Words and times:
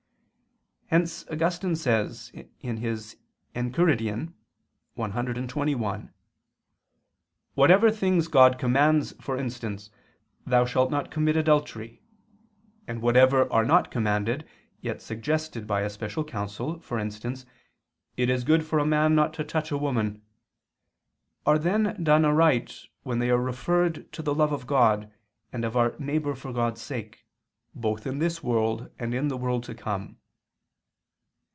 Hence 0.93 1.25
Augustine 1.29 1.77
says 1.77 2.33
(Enchiridion 2.61 4.33
cxxi): 4.97 6.09
"Whatever 7.55 7.89
things 7.91 8.27
God 8.27 8.57
commands, 8.59 9.13
for 9.21 9.37
instance, 9.37 9.89
'Thou 10.45 10.65
shalt 10.65 10.91
not 10.91 11.09
commit 11.09 11.37
adultery,' 11.37 12.01
and 12.87 13.01
whatever 13.01 13.49
are 13.53 13.63
not 13.63 13.89
commanded, 13.89 14.45
yet 14.81 15.01
suggested 15.01 15.65
by 15.65 15.79
a 15.83 15.89
special 15.89 16.25
counsel, 16.25 16.81
for 16.81 16.99
instance, 16.99 17.45
'It 18.17 18.29
is 18.29 18.43
good 18.43 18.65
for 18.65 18.77
a 18.77 18.85
man 18.85 19.15
not 19.15 19.33
to 19.35 19.45
touch 19.45 19.71
a 19.71 19.77
woman,' 19.77 20.21
are 21.45 21.57
then 21.57 22.03
done 22.03 22.25
aright 22.25 22.81
when 23.03 23.19
they 23.19 23.29
are 23.29 23.39
referred 23.41 24.11
to 24.11 24.21
the 24.21 24.35
love 24.35 24.51
of 24.51 24.67
God, 24.67 25.09
and 25.53 25.63
of 25.63 25.77
our 25.77 25.95
neighbor 25.99 26.35
for 26.35 26.51
God's 26.51 26.81
sake, 26.81 27.25
both 27.73 28.05
in 28.05 28.19
this 28.19 28.43
world 28.43 28.91
and 28.99 29.13
in 29.13 29.29
the 29.29 29.37
world 29.37 29.63
to 29.63 29.73
come." 29.73 30.17